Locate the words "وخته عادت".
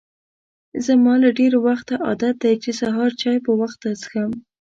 1.67-2.35